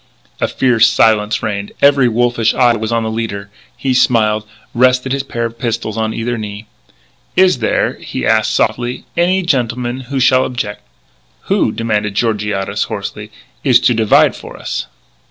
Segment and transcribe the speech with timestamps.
[0.39, 1.73] A fierce silence reigned.
[1.79, 3.51] Every wolfish eye was on the leader.
[3.77, 6.65] He smiled, rested his pair of pistols on either knee.
[7.35, 10.79] "Is there," he asked softly, "any gentleman who shall objec'?"
[11.41, 13.29] "Who," demanded Georgiades hoarsely,
[13.63, 14.87] "is to divide for us?"